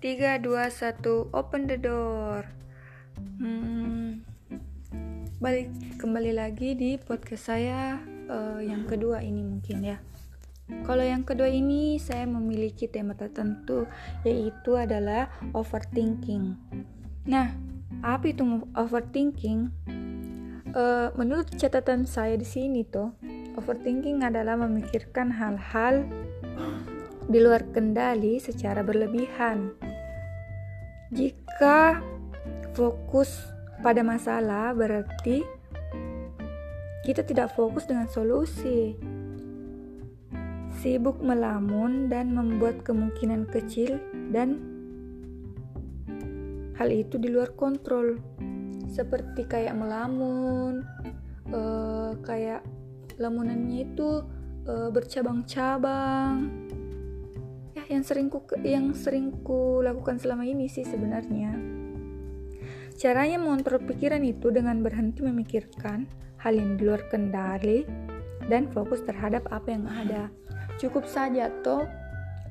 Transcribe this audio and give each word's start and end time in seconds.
3, 0.00 0.40
2, 0.40 0.48
1, 0.48 1.36
open 1.36 1.68
the 1.68 1.76
door 1.76 2.48
hmm, 3.36 4.24
Balik 5.36 5.68
kembali 6.00 6.32
lagi 6.32 6.72
di 6.72 6.96
podcast 6.96 7.52
saya 7.52 8.00
uh, 8.32 8.64
yang 8.64 8.88
kedua 8.88 9.20
ini 9.20 9.44
mungkin 9.44 9.84
ya 9.84 10.00
kalau 10.88 11.02
yang 11.02 11.26
kedua 11.26 11.52
ini 11.52 12.00
saya 12.00 12.24
memiliki 12.24 12.88
tema 12.88 13.12
tertentu 13.12 13.84
yaitu 14.24 14.78
adalah 14.78 15.28
overthinking 15.52 16.56
Nah, 17.28 17.52
apa 18.00 18.32
itu 18.32 18.42
overthinking? 18.72 19.68
Uh, 20.70 21.10
menurut 21.18 21.50
catatan 21.58 22.06
saya 22.06 22.38
di 22.38 22.46
sini 22.46 22.86
tuh, 22.86 23.12
overthinking 23.58 24.22
adalah 24.22 24.54
memikirkan 24.56 25.34
hal-hal 25.34 26.06
di 27.26 27.38
luar 27.42 27.66
kendali 27.74 28.38
secara 28.40 28.80
berlebihan. 28.80 29.89
Jika 31.10 31.98
fokus 32.70 33.34
pada 33.82 34.06
masalah, 34.06 34.70
berarti 34.78 35.42
kita 37.02 37.26
tidak 37.26 37.50
fokus 37.58 37.90
dengan 37.90 38.06
solusi. 38.06 38.94
Sibuk 40.78 41.18
melamun 41.18 42.06
dan 42.06 42.30
membuat 42.30 42.86
kemungkinan 42.86 43.50
kecil 43.50 43.98
dan 44.30 44.62
hal 46.78 46.88
itu 46.94 47.18
di 47.18 47.26
luar 47.26 47.58
kontrol. 47.58 48.14
Seperti 48.86 49.50
kayak 49.50 49.74
melamun, 49.74 50.86
uh, 51.50 52.14
kayak 52.22 52.62
lamunannya 53.18 53.82
itu 53.82 54.22
uh, 54.70 54.88
bercabang-cabang 54.94 56.48
yang 57.90 58.06
sering 58.06 58.30
ku 58.30 58.38
yang 58.62 58.94
sering 58.94 59.34
ku 59.42 59.82
lakukan 59.82 60.22
selama 60.22 60.46
ini 60.46 60.70
sih 60.70 60.86
sebenarnya. 60.86 61.58
Caranya 62.94 63.42
mengontrol 63.42 63.82
pikiran 63.82 64.22
itu 64.22 64.54
dengan 64.54 64.78
berhenti 64.86 65.26
memikirkan 65.26 66.06
hal 66.38 66.54
yang 66.54 66.78
di 66.78 66.86
luar 66.86 67.02
kendali 67.10 67.82
dan 68.46 68.70
fokus 68.70 69.02
terhadap 69.02 69.42
apa 69.50 69.74
yang 69.74 69.90
ada. 69.90 70.30
Cukup 70.78 71.10
saja 71.10 71.50
toh 71.66 71.90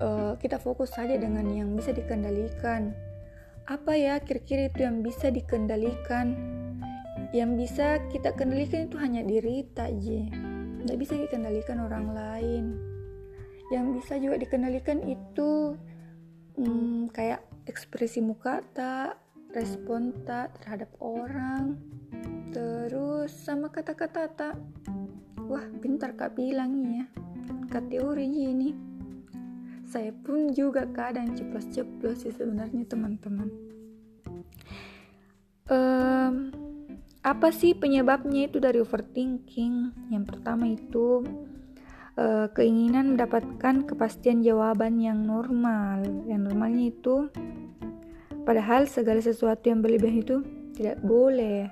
uh, 0.03 0.35
kita 0.35 0.59
fokus 0.59 0.91
saja 0.91 1.15
dengan 1.15 1.47
yang 1.47 1.71
bisa 1.71 1.95
dikendalikan. 1.95 2.91
Apa 3.63 3.95
ya 3.95 4.19
kira-kira 4.19 4.67
itu 4.67 4.83
yang 4.83 4.99
bisa 4.99 5.31
dikendalikan? 5.31 6.35
Yang 7.31 7.51
bisa 7.63 7.87
kita 8.11 8.35
kendalikan 8.35 8.91
itu 8.91 8.97
hanya 8.99 9.21
diri 9.23 9.63
aja. 9.77 10.21
Tidak 10.83 10.97
bisa 10.97 11.13
dikendalikan 11.15 11.77
orang 11.77 12.11
lain 12.11 12.88
yang 13.69 13.93
bisa 13.93 14.17
juga 14.17 14.41
dikendalikan 14.41 15.05
itu 15.05 15.77
hmm, 16.57 17.13
kayak 17.13 17.45
ekspresi 17.69 18.19
muka 18.21 18.65
tak 18.73 19.21
respon 19.53 20.13
tak 20.25 20.53
terhadap 20.61 20.89
orang 21.01 21.77
terus 22.49 23.29
sama 23.33 23.69
kata-kata 23.69 24.29
tak. 24.33 24.55
Wah 25.49 25.65
pintar 25.81 26.13
kak 26.17 26.37
bilang 26.37 26.81
ya. 26.85 27.05
Kak 27.69 27.89
teori 27.89 28.25
ini. 28.25 28.73
Saya 29.89 30.13
pun 30.13 30.53
juga 30.53 30.85
kadang 30.85 31.33
ceplos-ceplos 31.33 32.21
sih 32.21 32.33
sebenarnya 32.33 32.85
teman-teman. 32.85 33.49
Um, 35.69 36.53
apa 37.25 37.49
sih 37.49 37.73
penyebabnya 37.73 38.45
itu 38.45 38.61
dari 38.61 38.81
overthinking? 38.81 39.93
Yang 40.13 40.25
pertama 40.29 40.69
itu 40.69 41.25
uh, 42.19 42.47
keinginan 42.51 43.15
mendapatkan 43.15 43.87
kepastian 43.87 44.43
jawaban 44.43 44.99
yang 44.99 45.23
normal. 45.23 46.03
Yang 46.27 46.41
normalnya 46.51 46.85
itu 46.91 47.15
padahal 48.43 48.85
segala 48.91 49.23
sesuatu 49.23 49.71
yang 49.71 49.79
berlebihan 49.79 50.19
itu 50.19 50.37
tidak 50.75 50.99
boleh. 50.99 51.71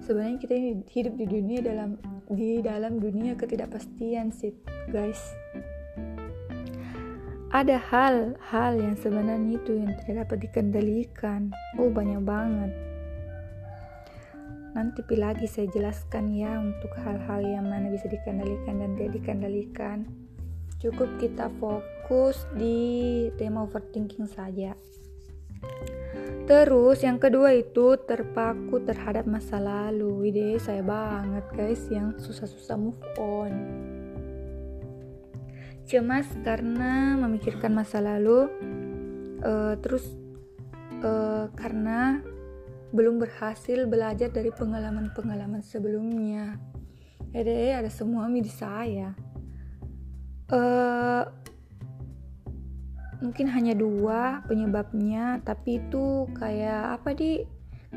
Sebenarnya 0.00 0.38
kita 0.40 0.52
ini 0.56 0.70
hidup 0.88 1.14
di 1.20 1.26
dunia 1.28 1.60
dalam 1.60 2.00
di 2.32 2.64
dalam 2.64 2.96
dunia 3.00 3.36
ketidakpastian 3.36 4.32
sih, 4.32 4.56
guys. 4.88 5.20
Ada 7.54 7.78
hal-hal 7.78 8.72
yang 8.82 8.98
sebenarnya 8.98 9.62
itu 9.62 9.78
yang 9.78 9.94
tidak 10.02 10.26
dapat 10.26 10.50
dikendalikan. 10.50 11.54
Oh, 11.78 11.86
banyak 11.86 12.18
banget 12.26 12.93
Nanti 14.74 15.06
lagi 15.14 15.46
saya 15.46 15.70
jelaskan 15.70 16.34
ya 16.34 16.58
untuk 16.58 16.90
hal-hal 16.98 17.46
yang 17.46 17.70
mana 17.70 17.94
bisa 17.94 18.10
dikendalikan 18.10 18.82
dan 18.82 18.98
tidak 18.98 19.22
dikendalikan. 19.22 19.98
Cukup 20.82 21.06
kita 21.22 21.46
fokus 21.62 22.42
di 22.58 23.30
tema 23.38 23.62
overthinking 23.62 24.26
saja. 24.26 24.74
Terus 26.44 27.00
yang 27.06 27.22
kedua 27.22 27.54
itu 27.54 27.96
terpaku 28.02 28.82
terhadap 28.82 29.30
masa 29.30 29.62
lalu. 29.62 30.34
Ide 30.34 30.58
saya 30.58 30.82
banget 30.82 31.46
guys 31.54 31.86
yang 31.88 32.12
susah-susah 32.18 32.74
move 32.74 33.00
on. 33.16 33.52
Cemas 35.86 36.26
karena 36.42 37.14
memikirkan 37.14 37.72
masa 37.72 38.02
lalu. 38.02 38.50
Uh, 39.38 39.78
terus 39.78 40.02
uh, 41.00 41.46
karena 41.54 42.20
belum 42.94 43.18
berhasil 43.18 43.90
belajar 43.90 44.30
dari 44.30 44.54
pengalaman-pengalaman 44.54 45.66
sebelumnya. 45.66 46.54
Ede 47.34 47.74
ada 47.74 47.90
semua 47.90 48.30
di 48.30 48.46
saya. 48.46 49.10
Uh, 50.46 51.26
mungkin 53.18 53.50
hanya 53.50 53.74
dua 53.74 54.46
penyebabnya, 54.46 55.42
tapi 55.42 55.82
itu 55.82 56.30
kayak 56.38 57.02
apa 57.02 57.10
di 57.18 57.42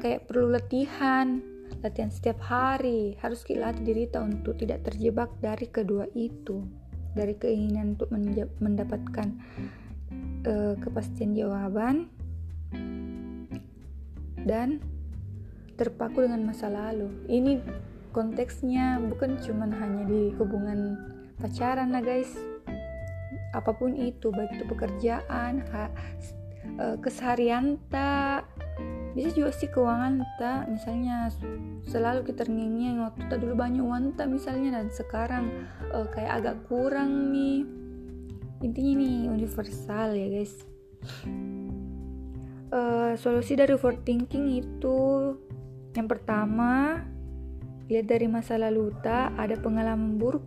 kayak 0.02 0.25
perlu 0.25 0.50
latihan, 0.50 1.46
latihan 1.85 2.09
setiap 2.09 2.41
hari. 2.41 3.14
Harus 3.22 3.46
kita 3.46 3.69
latih 3.69 3.85
diri 3.85 4.09
untuk 4.18 4.58
tidak 4.58 4.81
terjebak 4.90 5.29
dari 5.38 5.69
kedua 5.69 6.09
itu, 6.18 6.66
dari 7.14 7.38
keinginan 7.38 7.94
untuk 7.94 8.09
mendapatkan 8.58 9.29
uh, 10.50 10.74
kepastian 10.81 11.38
jawaban 11.38 12.09
dan 14.47 14.80
terpaku 15.78 16.25
dengan 16.25 16.47
masa 16.47 16.72
lalu. 16.72 17.12
Ini 17.30 17.62
konteksnya 18.16 18.97
bukan 19.03 19.38
cuma 19.44 19.69
hanya 19.69 20.08
di 20.08 20.34
hubungan 20.40 20.97
pacaran 21.38 21.94
lah 21.94 22.02
guys. 22.02 22.34
Apa 23.53 23.75
pun 23.78 23.94
itu, 23.94 24.34
baik 24.34 24.58
itu 24.58 24.66
pekerjaan, 24.66 25.62
ha, 25.72 25.91
e, 26.66 26.85
keseharian 27.00 27.78
tak, 27.94 28.50
bisa 29.13 29.30
juga 29.34 29.52
sih 29.53 29.69
keuangan 29.69 30.25
tak. 30.41 30.66
Misalnya 30.72 31.29
selalu 31.85 32.25
kita 32.25 32.47
ngengeng 32.50 33.06
waktu 33.06 33.22
tak 33.29 33.40
dulu 33.44 33.53
banyak 33.53 33.84
uang 33.84 34.18
tak 34.18 34.29
misalnya 34.34 34.81
dan 34.81 34.88
sekarang 34.94 35.50
uh, 35.90 36.06
kayak 36.12 36.44
agak 36.44 36.58
kurang 36.69 37.34
nih. 37.34 37.66
Intinya 38.62 38.94
nih 38.97 39.29
universal 39.29 40.18
ya 40.18 40.28
guys 40.34 40.53
uh, 42.72 43.13
solusi 43.19 43.55
dari 43.55 43.75
overthinking 43.75 44.59
itu 44.59 45.00
yang 45.95 46.07
pertama 46.07 47.03
lihat 47.88 48.05
dari 48.11 48.28
masa 48.28 48.59
lalu 48.59 48.91
tak 49.00 49.31
ada 49.39 49.55
pengalaman 49.57 50.19
buruk 50.19 50.44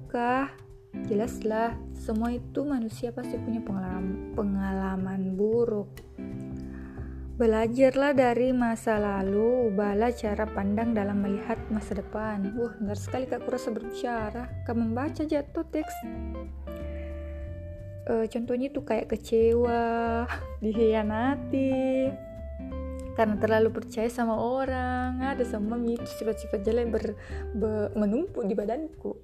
jelaslah 1.07 1.79
semua 1.97 2.35
itu 2.35 2.67
manusia 2.67 3.15
pasti 3.15 3.39
punya 3.41 3.63
pengalaman 3.63 4.35
pengalaman 4.35 5.39
buruk 5.39 5.91
Belajarlah 7.41 8.13
dari 8.13 8.53
masa 8.53 9.01
lalu, 9.01 9.73
ubahlah 9.73 10.13
cara 10.13 10.45
pandang 10.45 10.93
dalam 10.93 11.25
melihat 11.25 11.57
masa 11.73 11.97
depan. 11.97 12.53
Wah, 12.53 12.77
benar 12.77 13.01
sekali 13.01 13.25
kak 13.25 13.49
kurasa 13.49 13.73
berbicara. 13.73 14.45
Kak 14.69 14.77
membaca 14.77 15.25
jatuh 15.25 15.65
teks 15.73 15.97
uh, 18.11 18.25
contohnya 18.27 18.69
tuh 18.75 18.83
kayak 18.83 19.07
kecewa, 19.15 20.27
dihianati, 20.65 22.11
karena 23.15 23.37
terlalu 23.39 23.71
percaya 23.71 24.11
sama 24.11 24.35
orang. 24.35 25.23
Ada 25.23 25.47
sama 25.47 25.79
itu 25.87 26.11
sifat-sifat 26.19 26.61
jelek 26.67 26.87
ber, 26.91 27.05
ber, 27.55 27.95
menumpuk 27.95 28.43
di 28.43 28.55
badanku. 28.59 29.15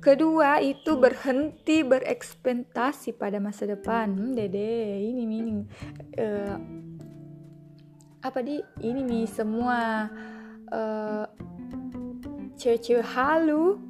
Kedua 0.00 0.60
itu 0.60 1.00
berhenti 1.00 1.80
berekspektasi 1.80 3.16
pada 3.16 3.40
masa 3.40 3.64
depan. 3.64 4.12
Hmm, 4.12 4.36
dede, 4.36 5.00
ini 5.00 5.24
meaning 5.24 5.64
uh, 6.20 6.56
apa 8.20 8.40
di 8.44 8.60
ini 8.84 9.00
nih 9.00 9.24
semua 9.28 10.08
uh, 10.68 11.24
cewek-cewek 12.60 13.04
halu 13.16 13.80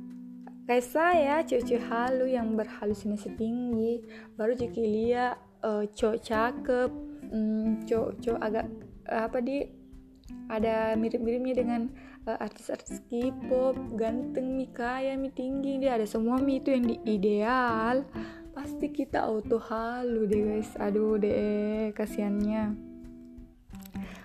kayak 0.65 0.85
saya 0.85 1.35
cewek-cewek 1.45 1.85
halu 1.89 2.27
yang 2.29 2.57
berhalusinasi 2.57 3.37
tinggi. 3.37 4.01
Baru 4.37 4.57
jadi 4.57 4.83
lihat 4.83 5.37
uh, 5.61 5.85
cowok 5.93 6.19
cakep 6.25 6.91
um, 7.33 7.81
cowok 7.85 8.11
cowok 8.21 8.41
agak 8.41 8.67
uh, 9.09 9.29
apa 9.29 9.39
di 9.45 9.59
ada 10.49 10.97
mirip-miripnya 10.97 11.55
dengan 11.57 11.81
uh, 12.25 12.37
artis-artis 12.41 13.05
K-pop 13.09 13.77
ganteng 13.97 14.57
mi 14.57 14.69
kaya 14.73 15.17
mi 15.21 15.29
tinggi. 15.29 15.81
Dia 15.81 16.01
ada 16.01 16.09
semua 16.09 16.41
mi 16.41 16.61
itu 16.61 16.73
yang 16.73 16.85
di 16.89 16.97
ideal. 17.05 18.09
Pas 18.55 18.65
pasti 18.65 18.89
kita 18.89 19.29
auto 19.29 19.61
halu 19.61 20.25
deh 20.25 20.43
guys. 20.57 20.73
Aduh 20.81 21.21
deh 21.21 21.93
kasihannya. 21.93 22.95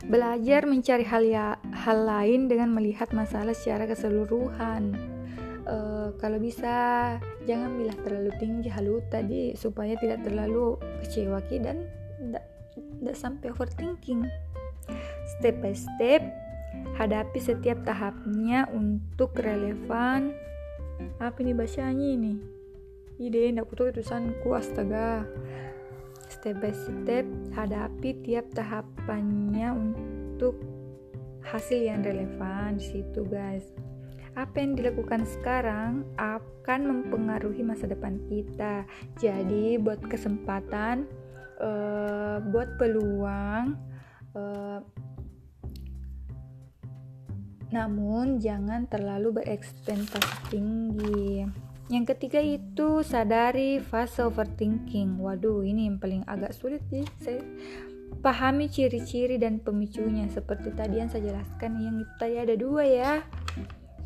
Belajar 0.07 0.63
mencari 0.63 1.03
hal 1.03 1.23
ya 1.27 1.59
hal 1.75 2.07
lain 2.07 2.47
dengan 2.47 2.71
melihat 2.71 3.11
masalah 3.11 3.51
secara 3.51 3.83
keseluruhan 3.83 5.18
uh, 5.69 6.07
kalau 6.17 6.41
bisa 6.41 6.73
jangan 7.45 7.77
bilah 7.77 7.97
terlalu 8.01 8.31
tinggi 8.41 8.69
halu 8.73 8.99
tadi 9.07 9.53
supaya 9.53 9.93
tidak 10.01 10.25
terlalu 10.25 10.75
kecewa 11.05 11.39
dan 11.61 11.85
tidak 12.99 13.15
sampai 13.15 13.53
overthinking. 13.53 14.25
Step 15.37 15.61
by 15.61 15.71
step 15.77 16.25
hadapi 16.97 17.39
setiap 17.39 17.79
tahapnya 17.85 18.65
untuk 18.73 19.37
relevan. 19.37 20.33
Apa 21.21 21.39
ini 21.39 21.55
bacanya 21.55 22.07
ini? 22.09 22.33
Ide 23.19 23.55
ndak 23.55 23.71
putus 23.71 23.95
tulisanku 23.95 24.51
astaga. 24.51 25.23
Step 26.27 26.59
by 26.59 26.73
step 26.73 27.25
hadapi 27.55 28.19
tiap 28.25 28.47
tahapannya 28.51 29.75
untuk 29.75 30.59
hasil 31.43 31.81
yang 31.81 32.03
relevan 32.03 32.77
di 32.77 32.85
situ 32.85 33.25
guys 33.25 33.88
apa 34.39 34.63
yang 34.63 34.79
dilakukan 34.79 35.27
sekarang 35.27 36.07
akan 36.15 36.79
mempengaruhi 36.87 37.59
masa 37.59 37.91
depan 37.91 38.15
kita 38.31 38.87
jadi 39.19 39.75
buat 39.83 39.99
kesempatan 40.07 41.03
uh, 41.59 42.39
buat 42.47 42.79
peluang 42.79 43.75
uh, 44.39 44.79
namun 47.69 48.39
jangan 48.39 48.87
terlalu 48.87 49.43
berekspektasi 49.43 50.33
tinggi 50.47 51.43
yang 51.89 52.05
ketiga 52.05 52.37
itu 52.37 53.01
sadari 53.01 53.81
fase 53.81 54.21
overthinking. 54.21 55.17
Waduh, 55.17 55.65
ini 55.65 55.89
yang 55.89 55.97
paling 55.97 56.21
agak 56.29 56.53
sulit 56.53 56.85
sih. 56.93 57.01
Saya 57.17 57.41
pahami 58.21 58.69
ciri-ciri 58.69 59.41
dan 59.41 59.57
pemicunya 59.57 60.29
seperti 60.29 60.69
tadi 60.77 61.01
yang 61.01 61.09
saya 61.09 61.33
jelaskan 61.33 61.81
yang 61.81 62.05
tadi 62.21 62.37
ada 62.37 62.53
dua 62.53 62.85
ya. 62.85 63.13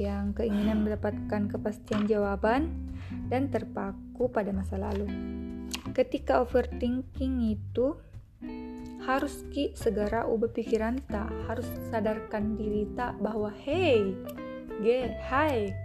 Yang 0.02 0.44
keinginan 0.44 0.86
mendapatkan 0.86 1.50
kepastian 1.50 2.10
jawaban 2.10 2.70
dan 3.30 3.50
terpaku 3.54 4.30
pada 4.30 4.50
masa 4.50 4.82
lalu. 4.82 5.06
Ketika 5.94 6.42
overthinking 6.42 7.54
itu 7.54 7.94
harus 9.04 9.44
ki 9.52 9.76
segera 9.76 10.24
ubah 10.24 10.56
pikiran 10.56 10.96
tak 11.12 11.28
harus 11.52 11.68
sadarkan 11.92 12.56
diri 12.56 12.88
tak 12.96 13.20
bahwa 13.20 13.52
hey 13.52 14.16
ge 14.80 15.12
hai 15.28 15.76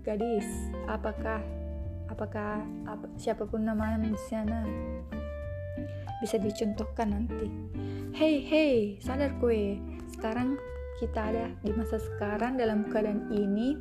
gadis 0.00 0.72
apakah 0.88 1.44
apakah 2.08 2.64
apa, 2.88 3.06
siapa 3.20 3.44
pun 3.44 3.68
namanya 3.68 4.08
di 4.08 4.20
sana 4.24 4.64
bisa 6.24 6.40
dicontohkan 6.40 7.12
nanti 7.12 7.48
hey 8.16 8.40
hey 8.40 8.96
sadar 9.04 9.36
kue 9.36 9.76
sekarang 10.16 10.56
kita 10.96 11.20
ada 11.32 11.46
di 11.60 11.72
masa 11.76 12.00
sekarang 12.00 12.56
dalam 12.56 12.88
keadaan 12.88 13.28
ini 13.32 13.76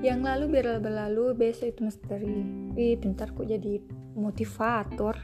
yang 0.00 0.24
lalu 0.24 0.58
biar 0.58 0.80
berlalu 0.80 1.36
besok 1.36 1.76
itu 1.76 1.80
misteri 1.86 2.40
wih 2.72 2.96
pintar 2.96 3.34
kok 3.34 3.46
jadi 3.46 3.82
motivator 4.16 5.18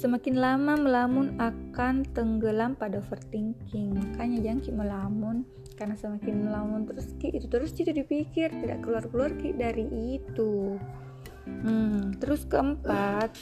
Semakin 0.00 0.40
lama 0.40 0.80
melamun 0.80 1.36
akan 1.36 2.08
tenggelam 2.16 2.72
pada 2.72 3.04
overthinking. 3.04 3.92
Makanya 3.92 4.40
jangan 4.40 4.80
melamun 4.80 5.36
karena 5.76 5.92
semakin 5.92 6.48
melamun 6.48 6.88
terus 6.88 7.12
ki 7.20 7.36
itu 7.36 7.44
terus 7.52 7.76
itu 7.76 7.92
dipikir 7.92 8.48
tidak 8.48 8.80
keluar 8.80 9.04
keluar 9.12 9.28
ki 9.36 9.52
dari 9.52 10.16
itu. 10.16 10.80
Hmm, 11.44 12.16
terus 12.16 12.48
keempat 12.48 13.36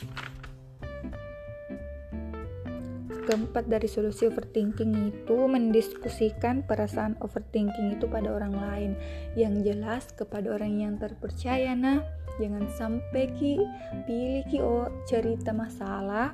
keempat 3.28 3.68
dari 3.68 3.84
solusi 3.84 4.24
overthinking 4.24 5.12
itu 5.12 5.36
mendiskusikan 5.36 6.64
perasaan 6.64 7.12
overthinking 7.20 8.00
itu 8.00 8.08
pada 8.08 8.32
orang 8.32 8.56
lain. 8.56 8.90
Yang 9.36 9.54
jelas 9.68 10.04
kepada 10.16 10.56
orang 10.56 10.80
yang 10.80 10.96
terpercaya 10.96 11.76
nah. 11.76 12.00
Jangan 12.40 12.64
sampai 12.72 13.28
ki 13.36 13.60
pilih 14.08 14.48
ki 14.48 14.58
oh 14.64 14.88
cerita 15.04 15.52
masalah 15.52 16.32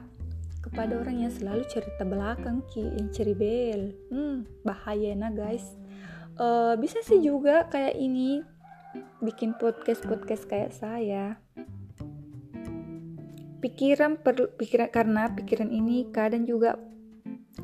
kepada 0.63 1.03
orang 1.03 1.27
yang 1.27 1.33
selalu 1.35 1.67
cerita 1.67 2.07
belakang 2.07 2.63
ki 2.71 2.87
yang 2.95 3.11
ceribel. 3.11 3.91
Hmm 4.15 4.47
bahaya 4.63 5.19
nah 5.19 5.35
guys. 5.35 5.67
Uh, 6.39 6.79
bisa 6.79 7.03
sih 7.03 7.19
juga 7.19 7.67
kayak 7.75 7.99
ini 7.99 8.47
bikin 9.19 9.59
podcast 9.59 10.07
podcast 10.07 10.47
kayak 10.47 10.71
saya 10.71 11.43
pikiran 13.65 14.21
perlu 14.21 14.53
pikiran 14.61 14.93
karena 14.93 15.33
pikiran 15.33 15.73
ini 15.73 16.13
kadang 16.13 16.45
juga 16.45 16.77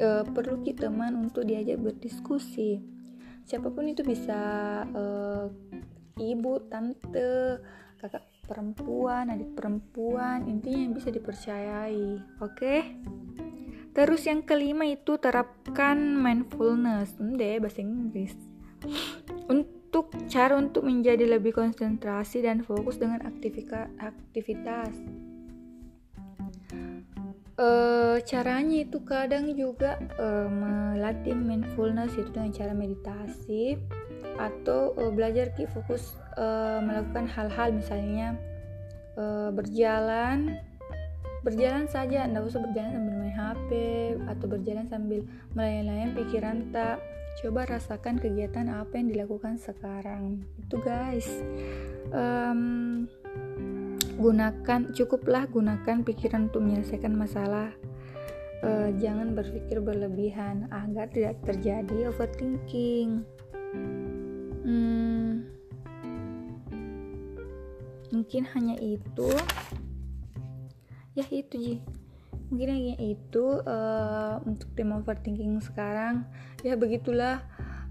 uh, 0.01 0.25
perlu 0.25 0.65
kita 0.65 0.89
teman 0.89 1.13
untuk 1.29 1.45
diajak 1.45 1.77
berdiskusi 1.77 2.81
siapa 3.45 3.69
pun 3.69 3.85
itu 3.91 4.01
bisa 4.01 4.41
uh, 4.97 5.51
ibu 6.21 6.53
tante 6.71 7.59
kakak 8.01 8.25
perempuan, 8.51 9.31
adik 9.31 9.55
perempuan, 9.55 10.47
intinya 10.51 10.81
yang 10.91 10.95
bisa 10.95 11.15
dipercayai. 11.15 12.19
Oke? 12.43 12.55
Okay? 12.59 12.81
Terus 13.95 14.27
yang 14.27 14.43
kelima 14.43 14.87
itu 14.87 15.19
terapkan 15.19 15.99
mindfulness. 16.19 17.15
Hmm, 17.19 17.39
deh 17.39 17.63
bahasa 17.63 17.83
Inggris. 17.83 18.35
Untuk 19.51 20.15
cara 20.31 20.55
untuk 20.59 20.87
menjadi 20.87 21.27
lebih 21.27 21.55
konsentrasi 21.55 22.43
dan 22.43 22.63
fokus 22.63 22.99
dengan 22.99 23.23
aktivitas. 23.27 24.95
Uh, 27.61 28.17
caranya 28.25 28.89
itu 28.89 29.05
kadang 29.05 29.53
juga 29.53 30.01
uh, 30.17 30.49
melatih 30.49 31.37
mindfulness 31.37 32.17
itu 32.17 32.33
dengan 32.33 32.57
cara 32.57 32.73
meditasi 32.73 33.77
atau 34.41 34.97
uh, 34.97 35.13
belajar 35.13 35.53
ki 35.53 35.69
fokus 35.69 36.17
uh, 36.41 36.81
melakukan 36.81 37.29
hal-hal 37.29 37.77
misalnya 37.77 38.33
uh, 39.21 39.53
berjalan 39.53 40.57
berjalan 41.45 41.85
saja 41.89 42.25
tidak 42.29 42.49
usah 42.49 42.61
berjalan 42.65 42.97
sambil 42.97 43.15
main 43.17 43.37
HP 43.37 43.71
atau 44.29 44.47
berjalan 44.49 44.87
sambil 44.89 45.21
melayang-layang 45.57 46.13
pikiran 46.17 46.57
tak. 46.73 47.01
Coba 47.41 47.65
rasakan 47.65 48.21
kegiatan 48.21 48.69
apa 48.69 49.01
yang 49.01 49.09
dilakukan 49.09 49.57
sekarang. 49.57 50.45
Itu 50.61 50.83
guys. 50.83 51.31
Um, 52.13 53.07
gunakan 54.21 54.93
cukuplah 54.93 55.49
gunakan 55.49 56.05
pikiran 56.05 56.53
untuk 56.53 56.61
menyelesaikan 56.61 57.17
masalah. 57.17 57.73
Uh, 58.61 58.93
jangan 59.01 59.33
berpikir 59.33 59.81
berlebihan 59.81 60.69
agar 60.69 61.09
tidak 61.09 61.41
terjadi 61.49 62.13
overthinking. 62.13 63.25
Hmm, 64.61 65.49
mungkin 68.13 68.45
hanya 68.53 68.77
itu. 68.77 69.33
Ya 71.17 71.25
itu 71.33 71.55
ji. 71.57 71.75
Mungkin 72.53 72.69
hanya 72.69 72.97
itu 73.01 73.65
uh, 73.65 74.45
untuk 74.45 74.69
tema 74.77 75.01
overthinking 75.01 75.65
sekarang. 75.65 76.29
Ya 76.61 76.77
begitulah. 76.77 77.41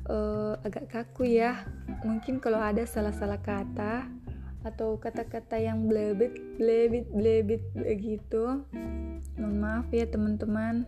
Uh, 0.06 0.54
agak 0.62 0.90
kaku 0.94 1.26
ya. 1.34 1.66
Mungkin 2.06 2.38
kalau 2.38 2.62
ada 2.62 2.86
salah-salah 2.86 3.42
kata 3.42 4.19
atau 4.64 5.00
kata-kata 5.00 5.56
yang 5.56 5.88
blebit 5.88 6.36
blebit 6.60 7.08
blebit 7.12 7.64
begitu. 7.76 8.64
Mohon 9.40 9.58
maaf 9.60 9.88
ya 9.96 10.06
teman-teman. 10.08 10.84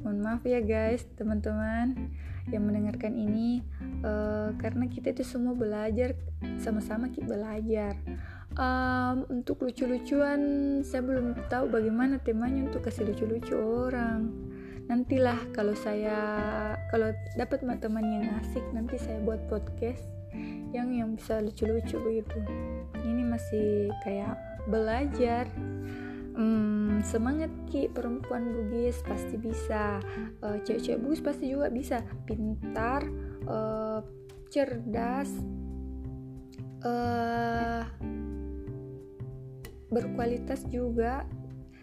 Mohon 0.00 0.18
maaf 0.22 0.42
ya 0.46 0.62
guys 0.62 1.04
teman-teman 1.18 2.14
yang 2.48 2.62
mendengarkan 2.64 3.18
ini. 3.18 3.66
Uh, 4.00 4.54
karena 4.62 4.86
kita 4.86 5.12
itu 5.12 5.26
semua 5.26 5.52
belajar 5.52 6.14
sama-sama 6.62 7.10
kita 7.10 7.34
belajar. 7.34 7.98
Um, 8.58 9.30
untuk 9.30 9.62
lucu-lucuan 9.62 10.40
saya 10.82 11.06
belum 11.06 11.38
tahu 11.46 11.70
bagaimana 11.70 12.18
temanya 12.18 12.70
untuk 12.70 12.86
kasih 12.86 13.10
lucu-lucu 13.10 13.54
orang. 13.58 14.30
Nantilah 14.90 15.38
kalau 15.54 15.74
saya 15.78 16.18
kalau 16.90 17.14
dapat 17.38 17.62
teman 17.78 18.06
yang 18.10 18.26
asik 18.42 18.62
nanti 18.74 18.98
saya 18.98 19.22
buat 19.22 19.38
podcast 19.46 20.19
yang 20.70 20.94
yang 20.94 21.18
bisa 21.18 21.42
lucu-lucu 21.42 21.96
begitu. 21.98 22.38
Ini 23.02 23.22
masih 23.26 23.90
kayak 24.06 24.38
belajar. 24.70 25.50
Hmm, 26.30 27.02
semangat 27.02 27.50
ki 27.68 27.90
perempuan 27.90 28.54
bugis 28.54 29.02
pasti 29.04 29.36
bisa. 29.36 29.98
Uh, 30.40 30.62
cewek-cewek 30.62 31.00
bugis 31.02 31.22
pasti 31.22 31.50
juga 31.50 31.68
bisa. 31.68 32.00
Pintar 32.24 33.04
uh, 33.50 34.00
cerdas 34.48 35.30
uh, 36.86 37.82
berkualitas 39.90 40.64
juga. 40.70 41.26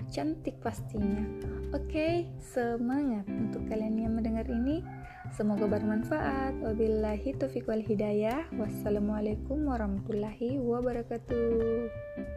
Cantik 0.08 0.64
pastinya. 0.64 1.20
Oke 1.76 1.92
okay, 1.92 2.14
semangat 2.40 3.28
untuk 3.28 3.68
kalian 3.68 4.00
yang 4.00 4.16
mendengar 4.16 4.48
ini 4.48 4.80
semoga 5.36 5.66
bermanfaat. 5.68 6.62
Wabillahi 6.62 7.36
taufiq 7.36 7.66
wal 7.68 7.84
hidayah. 7.84 8.46
Wassalamualaikum 8.56 9.68
warahmatullahi 9.68 10.62
wabarakatuh 10.62 12.37